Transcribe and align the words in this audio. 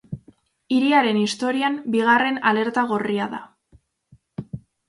Hiriaren 0.77 1.19
historian 1.25 1.77
bigarren 1.97 2.41
alerta 2.53 2.87
gorria 2.93 3.31
da. 3.35 3.43